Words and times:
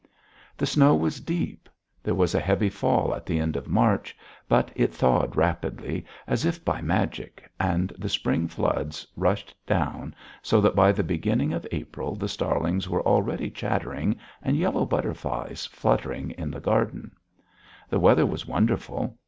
The 0.57 0.65
snow 0.65 0.95
was 0.95 1.19
deep; 1.21 1.69
there 2.01 2.15
was 2.15 2.33
a 2.33 2.39
heavy 2.39 2.69
fall 2.71 3.13
at 3.13 3.23
the 3.23 3.37
end 3.37 3.55
of 3.55 3.67
March, 3.67 4.17
but 4.49 4.71
it 4.75 4.91
thawed 4.91 5.35
rapidly, 5.35 6.07
as 6.25 6.43
if 6.43 6.65
by 6.65 6.81
magic, 6.81 7.47
and 7.59 7.89
the 7.99 8.09
spring 8.09 8.47
floods 8.47 9.05
rushed 9.15 9.53
down 9.67 10.15
so 10.41 10.59
that 10.59 10.75
by 10.75 10.91
the 10.91 11.03
beginning 11.03 11.53
of 11.53 11.67
April 11.71 12.15
the 12.15 12.27
starlings 12.27 12.89
were 12.89 13.03
already 13.05 13.51
chattering 13.51 14.15
and 14.41 14.57
yellow 14.57 14.87
butterflies 14.87 15.67
fluttered 15.67 16.31
in 16.31 16.49
the 16.49 16.59
garden. 16.59 17.11
The 17.87 17.99
weather 17.99 18.25
was 18.25 18.47
wonderful. 18.47 19.19